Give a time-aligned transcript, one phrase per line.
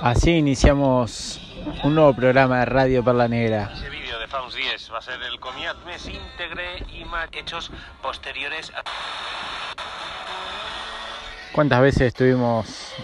[0.00, 1.40] Así iniciamos
[1.82, 3.70] un nuevo programa de Radio Perla Negra.
[3.74, 7.72] Ese vídeo de Fauns 10 va a ser el comiat més íntegre y más hechos
[8.00, 8.84] posteriores a...
[11.52, 12.94] ¿Cuántas veces estuvimos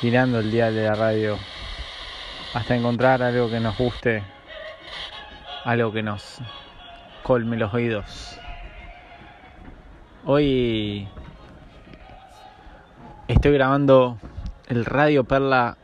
[0.00, 1.36] girando el día de la radio
[2.54, 4.22] hasta encontrar algo que nos guste,
[5.64, 6.38] algo que nos
[7.24, 8.38] colme los oídos?
[10.24, 11.08] Hoy
[13.28, 14.18] estoy grabando
[14.68, 15.76] el Radio Perla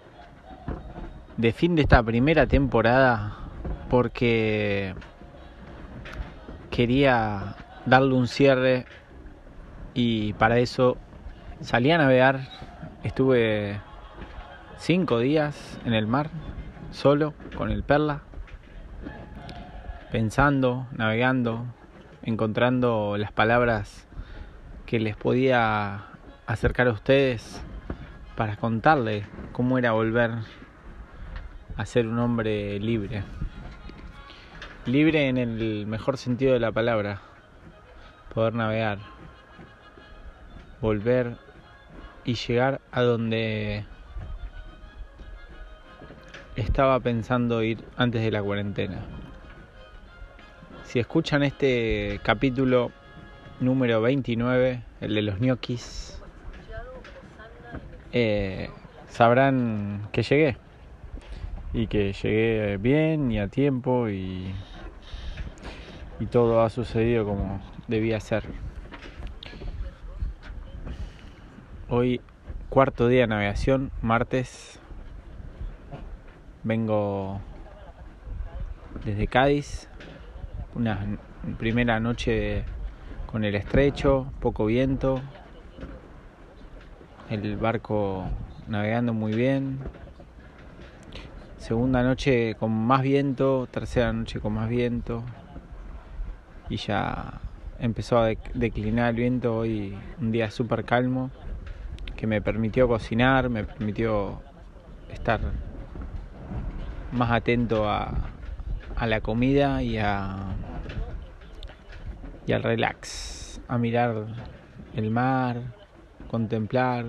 [1.37, 3.37] de fin de esta primera temporada
[3.91, 4.95] porque
[6.71, 8.87] quería darle un cierre
[9.93, 10.97] y para eso
[11.61, 12.49] salí a navegar.
[13.03, 13.79] Estuve
[14.79, 16.31] cinco días en el mar,
[16.91, 18.23] solo, con el Perla,
[20.11, 21.67] pensando, navegando,
[22.23, 24.09] encontrando las palabras
[24.87, 26.07] que les podía
[26.47, 27.63] acercar a ustedes
[28.37, 30.31] para contarles cómo era volver
[31.77, 33.25] a ser un hombre libre.
[34.87, 37.23] Libre en el mejor sentido de la palabra.
[38.35, 38.99] Poder navegar.
[40.81, 41.37] Volver
[42.25, 43.85] y llegar a donde
[46.57, 49.03] estaba pensando ir antes de la cuarentena.
[50.85, 52.93] Si escuchan este capítulo
[53.61, 56.23] número 29, el de los ñoquis,
[58.17, 58.71] eh,
[59.09, 60.57] sabrán que llegué
[61.73, 64.55] y que llegué bien y a tiempo y,
[66.21, 68.45] y todo ha sucedido como debía ser.
[71.89, 72.21] Hoy
[72.69, 74.79] cuarto día de navegación, martes.
[76.63, 77.41] Vengo
[79.05, 79.89] desde Cádiz,
[80.77, 81.19] una
[81.59, 82.63] primera noche
[83.27, 85.21] con el estrecho, poco viento,
[87.31, 88.25] el barco
[88.69, 89.79] navegando muy bien,
[91.59, 95.23] segunda noche con más viento, tercera noche con más viento.
[96.69, 97.41] Y ya
[97.79, 101.31] empezó a declinar el viento hoy un día súper calmo
[102.17, 104.41] que me permitió cocinar, me permitió
[105.13, 105.41] estar
[107.13, 108.13] más atento a,
[108.97, 110.55] a la comida y a
[112.47, 114.27] y al relax, a mirar
[114.95, 115.63] el mar,
[116.35, 117.05] contemplar,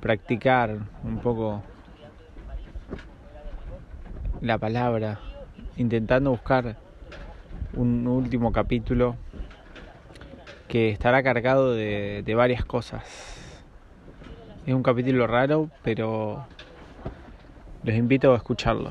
[0.00, 1.62] practicar un poco
[4.40, 5.20] la palabra,
[5.76, 6.74] intentando buscar
[7.74, 9.14] un último capítulo
[10.66, 13.04] que estará cargado de, de, varias cosas.
[14.66, 16.48] Es un capítulo raro, pero
[17.84, 18.90] los invito a escucharlo.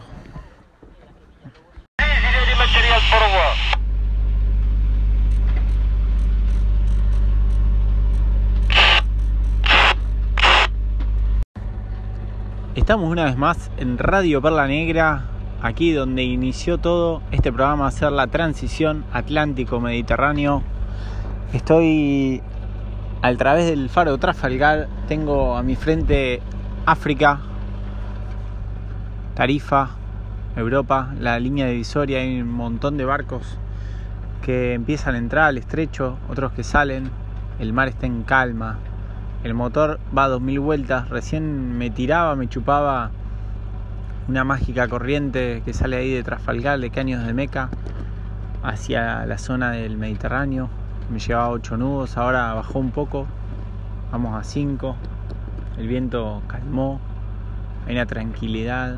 [12.77, 15.23] Estamos una vez más en Radio Perla Negra,
[15.63, 20.61] aquí donde inició todo este programa a ser la transición Atlántico-Mediterráneo.
[21.53, 22.43] Estoy
[23.23, 26.39] a través del faro Trafalgar, tengo a mi frente
[26.85, 27.39] África,
[29.33, 29.89] Tarifa,
[30.55, 33.57] Europa, la línea divisoria, hay un montón de barcos
[34.43, 37.09] que empiezan a entrar al estrecho, otros que salen,
[37.59, 38.77] el mar está en calma,
[39.43, 43.11] el motor va a 2000 vueltas, recién me tiraba, me chupaba
[44.27, 47.69] una mágica corriente que sale ahí de Trafalgar, de Caños de Meca,
[48.63, 50.69] hacia la zona del Mediterráneo.
[51.09, 53.25] Me llevaba 8 nudos, ahora bajó un poco,
[54.11, 54.95] vamos a 5.
[55.77, 56.99] El viento calmó,
[57.85, 58.97] hay una tranquilidad.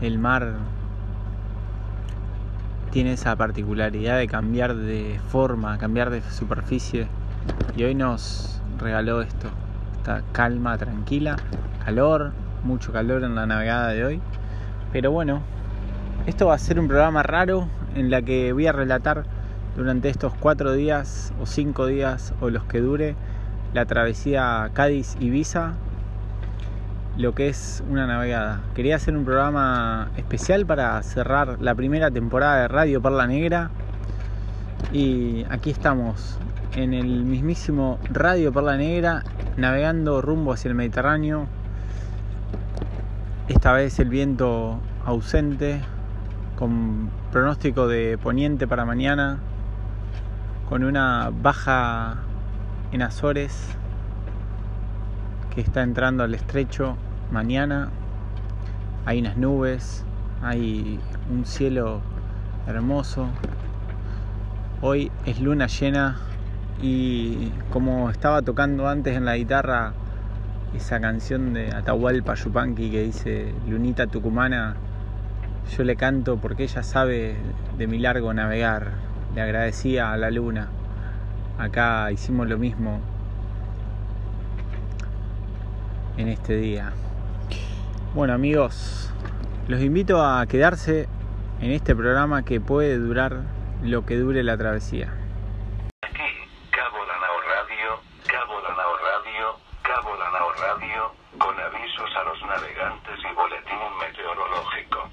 [0.00, 0.54] El mar
[2.90, 7.08] tiene esa particularidad de cambiar de forma, cambiar de superficie.
[7.76, 9.48] Y hoy nos regaló esto.
[9.96, 11.36] Esta calma, tranquila,
[11.84, 12.32] calor,
[12.64, 14.20] mucho calor en la navegada de hoy.
[14.92, 15.42] Pero bueno,
[16.26, 19.24] esto va a ser un programa raro en la que voy a relatar
[19.76, 23.14] durante estos cuatro días o cinco días o los que dure
[23.72, 25.72] la travesía Cádiz-Ibiza,
[27.16, 28.60] lo que es una navegada.
[28.74, 33.70] Quería hacer un programa especial para cerrar la primera temporada de Radio Perla Negra
[34.92, 36.38] y aquí estamos
[36.74, 39.24] en el mismísimo Radio Perla Negra
[39.56, 41.46] navegando rumbo hacia el Mediterráneo
[43.48, 45.80] esta vez el viento ausente,
[46.56, 49.40] con pronóstico de poniente para mañana,
[50.68, 52.16] con una baja
[52.92, 53.76] en Azores
[55.54, 56.96] que está entrando al estrecho
[57.30, 57.90] mañana.
[59.04, 60.04] Hay unas nubes,
[60.40, 60.98] hay
[61.30, 62.00] un cielo
[62.66, 63.28] hermoso.
[64.80, 66.16] Hoy es luna llena
[66.80, 69.92] y como estaba tocando antes en la guitarra
[70.74, 74.76] esa canción de Atahualpa Yupanqui que dice Lunita Tucumana,
[75.76, 77.36] yo le canto porque ella sabe
[77.76, 78.92] de mi largo navegar,
[79.34, 80.68] le agradecía a la luna.
[81.58, 83.00] Acá hicimos lo mismo
[86.16, 86.92] en este día.
[88.14, 89.10] Bueno amigos,
[89.68, 91.08] los invito a quedarse
[91.60, 93.42] en este programa que puede durar
[93.82, 95.12] lo que dure la travesía.
[96.02, 96.30] Aquí,
[96.70, 103.34] Cabo Lanao Radio, Cabo Lanao Radio, Cabo Lanao Radio, con avisos a los navegantes y
[103.34, 105.08] boletín meteorológico.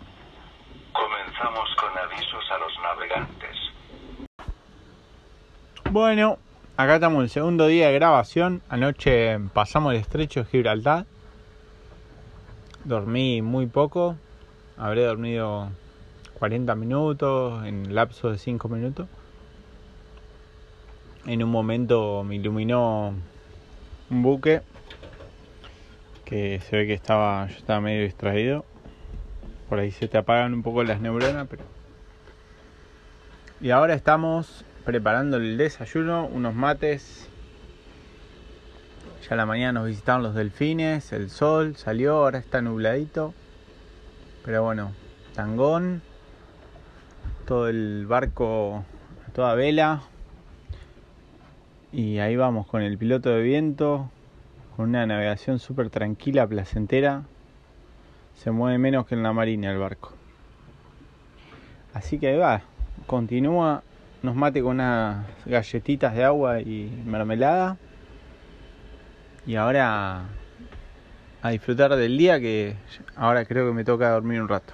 [0.91, 3.57] Comenzamos con avisos a los navegantes.
[5.99, 6.39] Bueno,
[6.77, 8.61] acá estamos el segundo día de grabación.
[8.69, 11.05] Anoche pasamos el estrecho de Gibraltar.
[12.85, 14.15] Dormí muy poco.
[14.77, 15.67] Habré dormido
[16.35, 19.09] 40 minutos en lapso de 5 minutos.
[21.25, 23.13] En un momento me iluminó
[24.09, 24.61] un buque
[26.23, 28.63] que se ve que estaba yo estaba medio distraído.
[29.67, 31.63] Por ahí se te apagan un poco las neuronas, pero
[33.59, 37.29] y ahora estamos preparando el desayuno, unos mates.
[39.21, 43.35] Ya a la mañana nos visitaron los delfines, el sol salió, ahora está nubladito.
[44.43, 44.93] Pero bueno,
[45.35, 46.01] tangón,
[47.45, 48.83] todo el barco
[49.27, 50.01] a toda vela.
[51.91, 54.09] Y ahí vamos con el piloto de viento,
[54.75, 57.25] con una navegación súper tranquila, placentera.
[58.33, 60.13] Se mueve menos que en la marina el barco.
[61.93, 62.63] Así que ahí va,
[63.05, 63.83] continúa,
[64.21, 67.77] nos mate con unas galletitas de agua y mermelada.
[69.45, 70.25] Y ahora
[71.41, 72.75] a disfrutar del día que
[73.15, 74.73] ahora creo que me toca dormir un rato.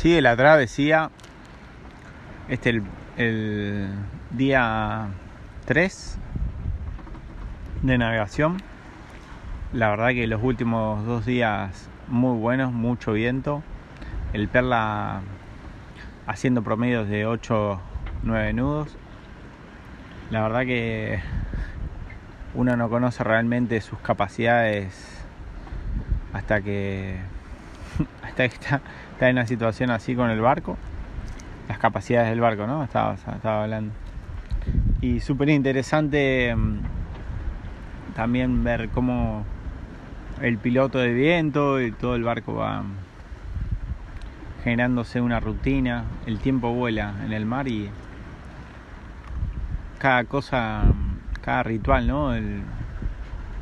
[0.00, 1.10] Sigue la travesía.
[2.48, 2.82] Este es el,
[3.18, 3.88] el
[4.30, 5.08] día
[5.66, 6.18] 3
[7.82, 8.62] de navegación.
[9.74, 13.62] La verdad que los últimos dos días muy buenos, mucho viento.
[14.32, 15.20] El Perla
[16.26, 17.78] haciendo promedios de 8,
[18.22, 18.96] 9 nudos.
[20.30, 21.20] La verdad que
[22.54, 25.26] uno no conoce realmente sus capacidades
[26.32, 27.18] hasta que
[28.22, 28.80] hasta que está,
[29.12, 30.76] está en una situación así con el barco.
[31.68, 32.82] Las capacidades del barco, ¿no?
[32.82, 33.92] Estaba, estaba hablando.
[35.00, 36.78] Y súper interesante mm,
[38.14, 39.44] también ver cómo
[40.42, 42.82] el piloto de viento y todo el barco va
[44.64, 46.04] generándose una rutina.
[46.26, 47.88] El tiempo vuela en el mar y
[49.98, 50.84] cada cosa,
[51.42, 52.34] cada ritual, ¿no?
[52.34, 52.62] El-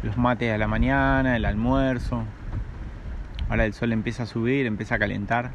[0.03, 2.23] los mates a la mañana, el almuerzo.
[3.49, 5.51] Ahora el sol empieza a subir, empieza a calentar.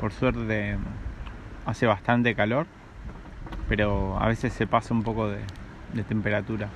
[0.00, 0.76] Por suerte
[1.66, 2.66] hace bastante calor,
[3.68, 5.40] pero a veces se pasa un poco de,
[6.08, 6.68] temperatura.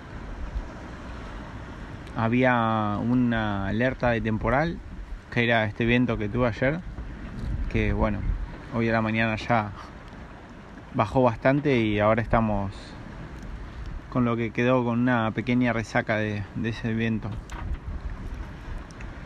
[2.17, 4.79] Había una alerta de temporal,
[5.33, 6.81] que era este viento que tuve ayer,
[7.71, 8.19] que bueno,
[8.75, 9.71] hoy a la mañana ya
[10.93, 12.73] bajó bastante y ahora estamos
[14.11, 17.31] con lo que quedó con una pequeña resaca de ese viento.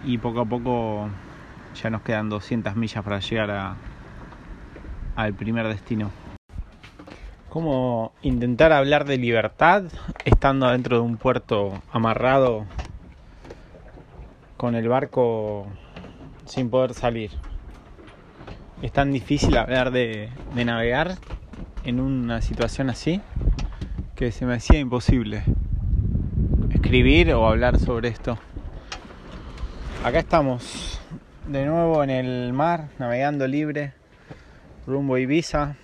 [0.05, 1.09] Y poco a poco
[1.75, 3.77] ya nos quedan 200 millas para llegar
[5.17, 6.11] al primer destino.
[7.49, 9.85] ¿Cómo intentar hablar de libertad
[10.25, 12.67] estando dentro de un puerto amarrado
[14.57, 15.67] con el barco
[16.45, 17.31] sin poder salir?
[18.83, 21.15] Es tan difícil hablar de, de navegar
[21.85, 23.21] en una situación así
[24.17, 25.45] que se me hacía imposible
[26.71, 28.39] escribir o hablar sobre esto.
[30.05, 31.01] Acá estamos
[31.49, 33.95] de nuevo en el mar, navegando libre,
[34.87, 35.77] rumbo a Ibiza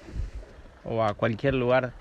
[0.85, 1.93] o a cualquier lugar.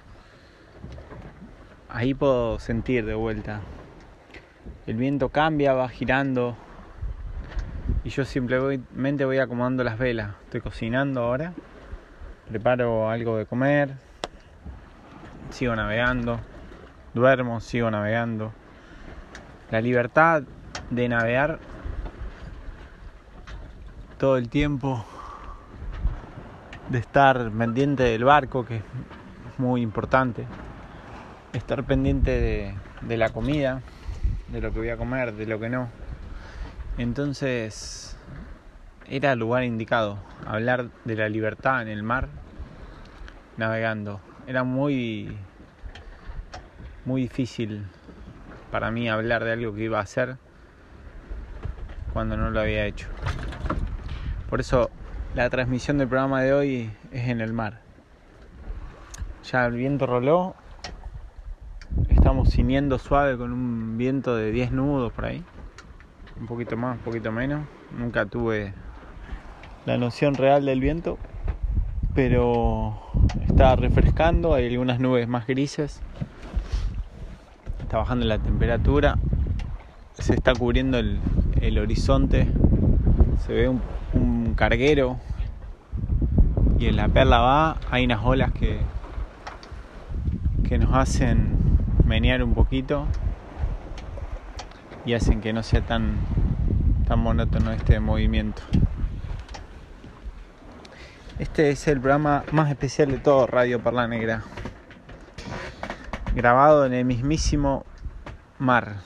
[1.88, 3.62] Ahí puedo sentir de vuelta.
[4.86, 6.58] El viento cambia, va girando
[8.04, 10.32] y yo simplemente voy acomodando las velas.
[10.44, 11.54] Estoy cocinando ahora,
[12.50, 13.94] preparo algo de comer,
[15.52, 16.42] sigo navegando,
[17.14, 18.52] duermo, sigo navegando.
[19.72, 20.44] La libertad
[20.90, 21.60] de navegar
[24.20, 25.06] todo el tiempo,
[26.90, 28.84] de estar pendiente del barco, que es
[29.58, 30.46] muy importante,
[31.54, 33.82] estar pendiente de, la comida,
[34.50, 35.88] de lo que voy a comer, de lo que no.
[36.98, 38.18] Entonces
[39.08, 42.28] era el lugar indicado, hablar de la libertad en el mar,
[43.56, 44.20] navegando.
[44.48, 45.38] Era muy,
[47.06, 47.86] muy difícil
[48.70, 50.36] para mí hablar de algo que iba a hacer
[52.12, 53.08] cuando no lo había hecho.
[54.50, 54.89] Por eso
[55.36, 57.82] la transmisión del programa de hoy es en el mar.
[59.44, 60.56] Ya el viento roló,
[62.10, 65.44] estamos ciñendo suave con un viento de 10 nudos por ahí,
[66.39, 67.62] un poquito más, un poquito menos.
[67.96, 68.74] Nunca tuve
[69.86, 71.20] la noción real del viento,
[72.15, 73.00] pero
[73.48, 76.01] está refrescando, hay algunas nubes más grises,
[77.82, 79.20] está bajando la temperatura,
[80.13, 81.20] se está cubriendo el,
[81.62, 82.48] el horizonte,
[83.46, 83.82] se ve un,
[84.60, 85.18] carguero
[86.78, 88.78] y en la perla va, hay unas olas que,
[90.68, 91.58] que nos hacen
[92.06, 93.08] menear un poquito
[95.06, 96.18] y hacen que no sea tan,
[97.08, 98.62] tan monótono este movimiento.
[101.39, 104.44] Este es el programa más especial de todo Radio Perla Negra.
[106.36, 107.86] Grabado en el mismísimo
[108.58, 108.98] mar,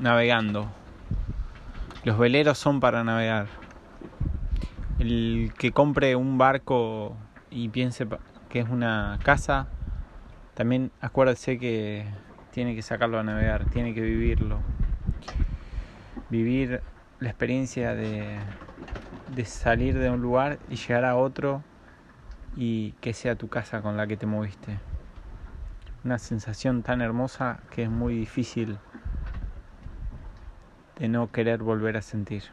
[0.00, 0.66] navegando.
[2.02, 3.46] Los veleros son para navegar.
[4.98, 7.16] El que compre un barco
[7.50, 8.06] y piense
[8.48, 9.66] que es una casa,
[10.54, 12.06] también acuérdese que
[12.50, 14.60] tiene que sacarlo a navegar, tiene que vivirlo.
[16.30, 16.80] Vivir
[17.20, 18.44] la experiencia de
[19.44, 21.62] salir de un lugar y llegar a otro
[22.56, 24.78] y que sea tu casa con la que te moviste.
[26.04, 28.78] Una sensación tan hermosa que es muy difícil
[30.98, 32.44] de no querer volver a sentir.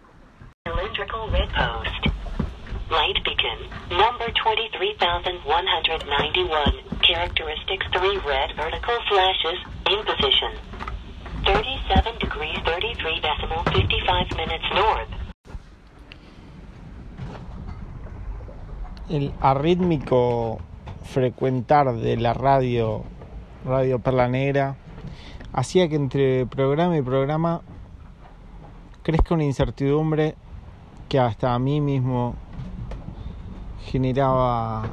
[2.94, 3.60] Light beacon.
[3.90, 7.00] Number 23191.
[7.02, 9.60] Characteristics 3 red vertical flashes.
[9.90, 10.54] In position.
[11.44, 15.10] 37 degrees 33 decimal 55 minutes north.
[19.10, 20.60] el arrítmico
[21.04, 23.04] frecuentar de la radio,
[23.66, 24.76] Radio Perla Negra,
[25.52, 27.62] hacía que entre programa y programa
[29.04, 30.36] crezca una incertidumbre
[31.10, 32.36] que hasta a mí mismo
[33.86, 34.84] generaba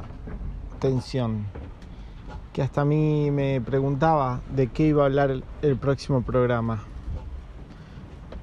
[0.79, 1.45] tensión,
[2.53, 6.83] que hasta a mí me preguntaba de qué iba a hablar el, próximo programa.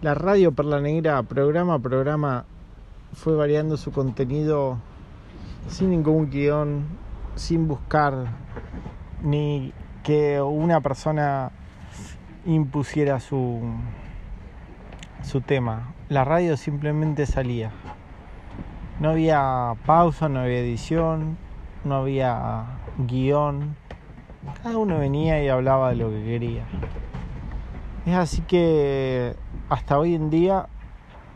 [0.00, 2.44] La radio Perla Negra, programa a programa,
[3.12, 4.78] fue variando su contenido
[5.68, 6.84] sin ningún guion,
[7.34, 8.26] sin buscar
[9.22, 11.50] ni que una persona
[12.46, 13.60] impusiera su,
[15.22, 15.94] su tema.
[16.08, 17.72] La radio simplemente salía.
[19.00, 21.38] No había pausa, no había edición,
[21.84, 22.64] no había
[22.98, 23.76] guion.
[24.62, 26.64] Cada uno venía y hablaba de lo que quería.
[28.06, 29.36] Es así que
[29.68, 30.66] hasta hoy en día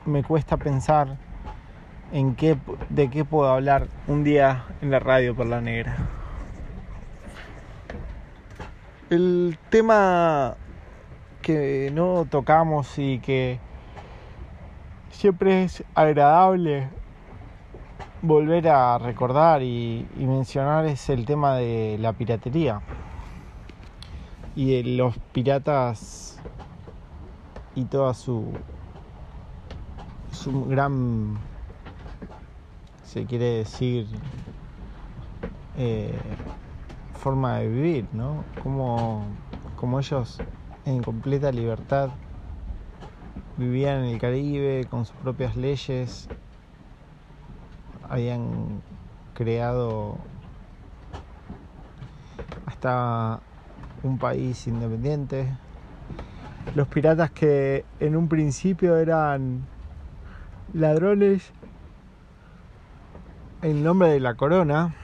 [0.07, 1.19] me cuesta pensar
[2.13, 2.57] en qué,
[2.89, 5.97] de qué puedo hablar un día en la radio por la negra.
[9.09, 10.57] El tema
[11.43, 13.61] que no tocamos y que
[15.11, 16.89] siempre es agradable
[18.23, 22.81] volver a recordar y, mencionar es el tema de la piratería
[24.55, 26.41] y de los piratas
[27.75, 28.53] y toda su
[30.31, 31.39] su gran
[33.05, 34.07] se quiere decir
[35.77, 36.19] eh,
[37.15, 38.45] forma de vivir, ¿no?
[38.63, 39.25] Como,
[39.77, 40.39] como ellos
[40.85, 42.11] en completa libertad
[43.57, 46.29] vivían en el Caribe con sus propias leyes,
[48.13, 48.83] habían
[49.33, 50.19] creado
[52.67, 53.41] hasta
[54.03, 55.49] un país independiente.
[56.75, 59.63] Los piratas que en un principio eran
[60.75, 61.53] ladrones
[63.63, 64.95] en nombre de la corona,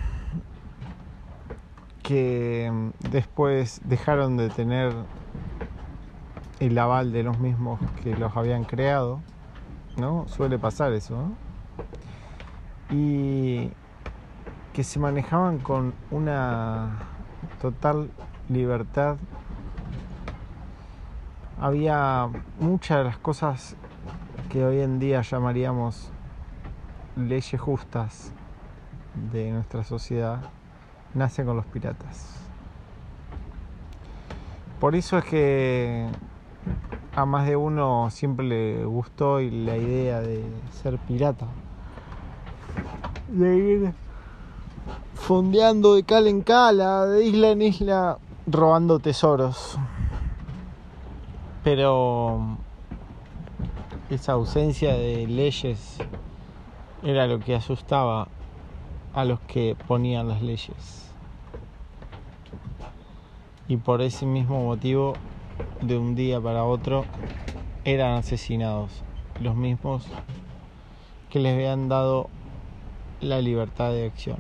[2.03, 2.71] que
[3.11, 4.93] después dejaron de tener
[6.61, 9.21] el aval de los mismos que los habían creado,
[9.97, 10.29] ¿no?
[10.29, 11.48] Suele pasar eso, ¿no?
[12.91, 13.71] Y
[14.73, 16.99] que se manejaban con una
[17.61, 18.11] total
[18.49, 19.17] libertad.
[21.61, 22.29] Había
[22.61, 23.77] muchas de las cosas
[24.51, 26.11] que hoy en día llamaríamos
[27.17, 28.33] leyes justas
[29.33, 30.41] de nuestra sociedad
[31.15, 32.37] nace con los piratas.
[34.81, 36.07] Por eso es que
[37.17, 41.49] a más de uno siempre le gustó la idea de ser pirata.
[43.29, 43.95] De ir
[45.15, 49.77] fondeando de cala en cala, de isla en isla, robando tesoros.
[51.63, 52.57] Pero
[54.09, 55.99] esa ausencia de leyes
[57.03, 58.29] era lo que asustaba
[59.13, 61.13] a los que ponían las leyes.
[63.69, 65.15] Y por ese mismo motivo,
[65.83, 67.05] de un día para otro,
[67.85, 69.03] eran asesinados.
[69.41, 70.07] Los mismos
[71.29, 72.31] que les habían dado
[73.21, 74.39] la libertad de acción.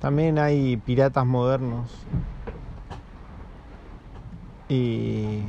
[0.00, 2.06] También hay piratas modernos
[4.68, 5.42] y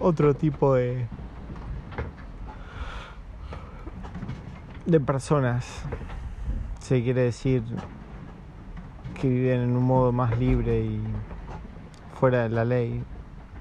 [0.00, 1.06] otro tipo de
[4.86, 5.82] de personas
[6.80, 7.62] se quiere decir
[9.20, 11.02] que viven en un modo más libre y
[12.18, 13.04] fuera de la ley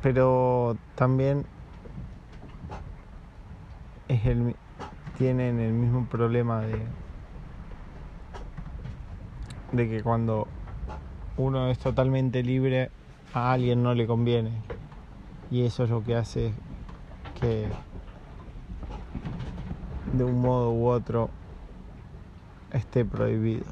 [0.02, 1.46] pero también
[4.08, 4.56] es el,
[5.18, 6.80] tienen el mismo problema de
[9.72, 10.48] de que cuando
[11.36, 12.90] uno es totalmente libre
[13.34, 14.52] a alguien no le conviene
[15.52, 16.54] y eso es lo que hace
[17.40, 17.68] que
[20.14, 21.30] de un modo u otro
[22.72, 23.66] esté prohibido.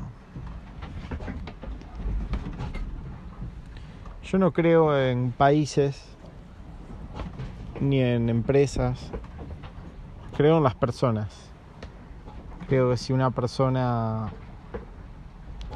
[4.23, 6.05] Yo no creo en países
[7.79, 9.11] ni en empresas,
[10.35, 11.27] creo en las personas.
[12.67, 14.31] Creo que si una persona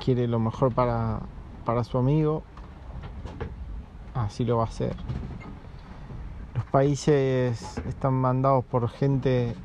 [0.04, 1.22] quiere lo mejor para,
[1.66, 2.44] para su amigo,
[4.13, 4.96] así lo va a hacer.
[6.56, 9.56] Los países están mandados por gente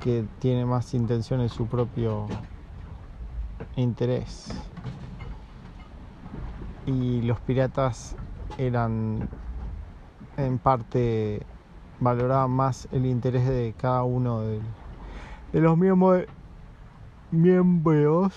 [0.00, 2.26] que tiene más intención en su propio
[3.76, 4.48] interés.
[6.86, 8.16] Y los piratas
[8.56, 9.28] eran
[10.36, 11.42] en parte
[12.00, 14.60] valoraban más el interés de cada uno de,
[15.52, 16.26] de los miembros
[17.30, 18.32] miembros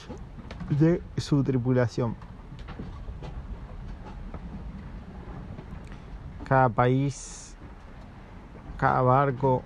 [0.70, 2.16] de su tripulación.
[6.48, 7.56] Cada país,
[8.78, 9.64] cada barco,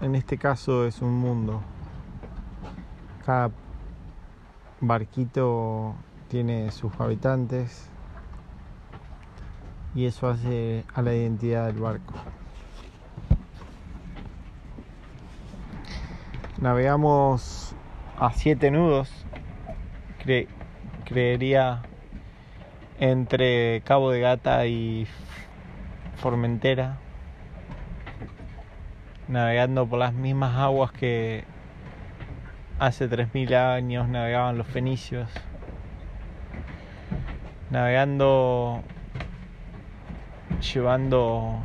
[0.00, 1.62] en este caso es un mundo.
[3.24, 3.50] Cada
[4.80, 5.94] barquito
[6.28, 7.88] tiene sus habitantes
[9.94, 12.12] y eso hace a la identidad del barco.
[16.60, 17.76] Navegamos
[18.18, 19.08] a siete nudos,
[21.04, 21.84] creería
[22.98, 25.06] entre Cabo de Gata y
[26.16, 26.96] Formentera,
[29.28, 31.44] navegando por las mismas aguas que
[32.80, 35.30] hace 3.000 años navegaban los fenicios,
[37.70, 38.82] navegando,
[40.74, 41.60] llevando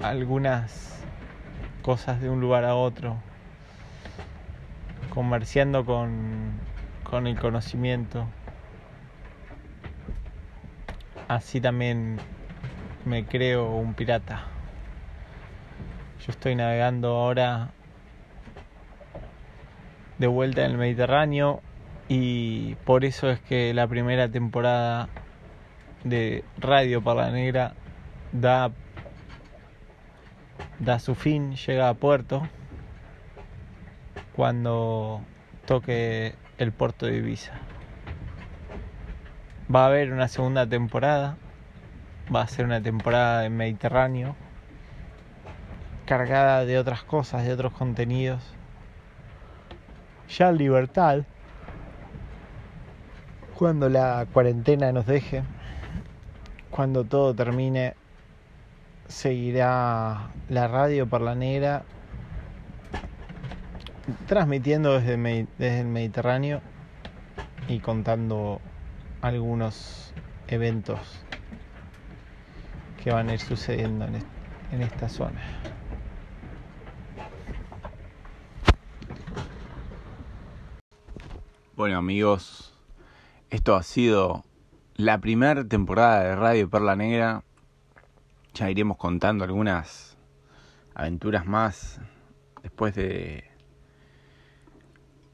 [0.00, 0.95] algunas
[1.86, 3.16] cosas de un lugar a otro,
[5.08, 6.50] comerciando con,
[7.04, 8.26] con el conocimiento.
[11.28, 12.18] Así también
[13.04, 14.46] me creo un pirata.
[16.26, 17.68] Yo estoy navegando ahora
[20.18, 21.62] de vuelta en el Mediterráneo
[22.08, 25.08] y por eso es que la primera temporada
[26.02, 27.74] de Radio por la Negra
[28.32, 28.72] da,
[30.78, 32.46] da su fin, llega a puerto
[34.34, 35.20] cuando
[35.66, 37.52] toque el puerto de Ibiza.
[39.74, 41.36] Va a haber una segunda temporada
[42.34, 44.34] va a ser una temporada en Mediterráneo
[46.06, 48.42] cargada de otras cosas, de otros contenidos.
[50.28, 51.22] Ya libertad,
[53.56, 55.42] cuando la cuarentena nos deje,
[56.70, 57.94] cuando todo termine,
[59.08, 61.84] seguirá la radio por la negra
[64.26, 65.16] transmitiendo desde,
[65.58, 66.60] desde el Mediterráneo
[67.68, 68.60] y contando
[69.22, 70.12] algunos
[70.48, 71.00] eventos
[73.02, 75.40] que van a ir sucediendo en, esta zona.
[81.74, 82.74] Bueno amigos,
[83.50, 84.44] esto ha sido
[84.94, 87.42] la primera temporada de Radio Perla Negra.
[88.56, 90.16] Ya iremos contando algunas
[90.94, 92.00] aventuras más
[92.62, 93.44] después de,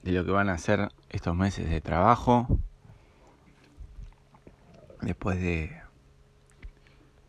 [0.03, 2.49] de lo que van a ser estos meses de trabajo.
[5.03, 5.71] Después de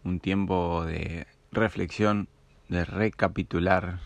[0.03, 2.27] un tiempo de reflexión,
[2.69, 3.99] de recapitular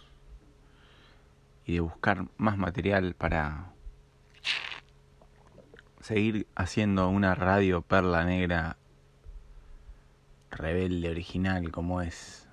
[1.65, 3.71] y de buscar más material para
[6.01, 8.75] seguir haciendo una radio perla negra
[10.51, 12.47] rebelde original como es.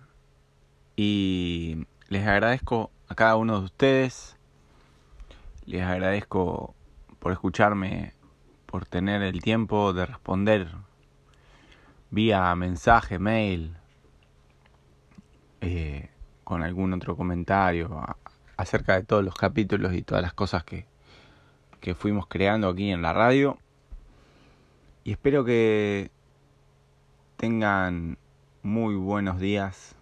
[0.97, 4.37] Y les agradezco a cada uno de ustedes.
[5.67, 6.75] Les agradezco
[7.19, 8.15] por escucharme,
[8.67, 10.69] por tener el tiempo de responder
[12.11, 13.77] vía mensaje, mail,
[15.61, 16.11] eh,
[16.45, 18.05] con algún otro comentario
[18.57, 20.87] acerca de todos los capítulos y todas las cosas que,
[21.81, 23.59] que fuimos creando aquí en la radio.
[25.03, 26.11] Y espero que
[27.37, 28.19] tengan
[28.63, 29.95] muy buenos días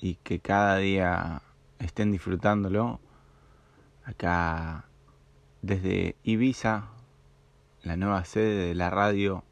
[0.00, 1.42] y que cada día
[1.78, 3.00] estén disfrutándolo.
[4.04, 4.84] Acá
[5.62, 6.88] desde Ibiza,
[7.82, 9.44] la nueva sede de la radio,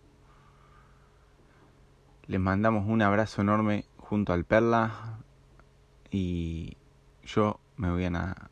[2.26, 5.18] les mandamos un abrazo enorme junto al Perla
[6.10, 6.76] y
[7.24, 8.50] yo me voy a,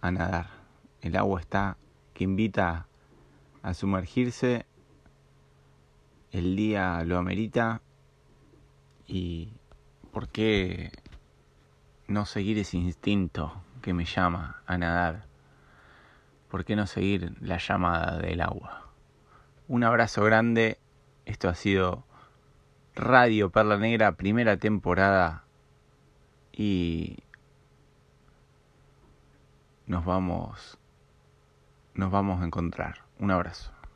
[0.00, 0.50] a nadar.
[1.00, 1.78] El agua está
[2.12, 2.86] que invita
[3.62, 4.66] a sumergirse
[6.32, 7.80] el día lo amerita
[9.06, 9.52] y
[10.12, 10.92] por qué
[12.06, 15.26] no seguir ese instinto que me llama a nadar,
[16.50, 18.90] por qué no seguir la llamada del agua.
[19.68, 20.78] Un abrazo grande,
[21.26, 22.04] esto ha sido
[22.94, 25.44] Radio Perla Negra, primera temporada
[26.52, 27.18] y
[29.86, 30.78] nos vamos
[31.94, 33.02] nos vamos a encontrar.
[33.18, 33.77] Un abrazo.